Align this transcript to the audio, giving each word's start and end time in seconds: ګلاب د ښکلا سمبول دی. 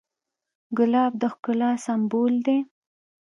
ګلاب 0.77 1.11
د 1.21 1.23
ښکلا 1.33 1.71
سمبول 1.85 2.33
دی. 2.45 2.59